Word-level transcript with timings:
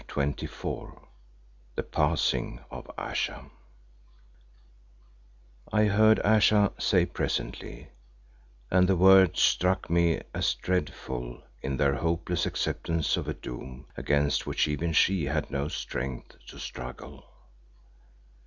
CHAPTER 0.07 0.47
XXIV 0.47 0.99
THE 1.75 1.83
PASSING 1.83 2.59
OF 2.71 2.89
AYESHA 2.97 3.51
I 5.71 5.83
heard 5.83 6.19
Ayesha 6.25 6.71
say 6.79 7.05
presently, 7.05 7.89
and 8.71 8.89
the 8.89 8.95
words 8.95 9.39
struck 9.41 9.91
me 9.91 10.21
as 10.33 10.55
dreadful 10.55 11.43
in 11.61 11.77
their 11.77 11.93
hopeless 11.93 12.47
acceptance 12.47 13.15
of 13.15 13.27
a 13.27 13.35
doom 13.35 13.85
against 13.95 14.47
which 14.47 14.67
even 14.67 14.91
she 14.91 15.25
had 15.25 15.51
no 15.51 15.67
strength 15.67 16.35
to 16.47 16.57
struggle. 16.57 17.23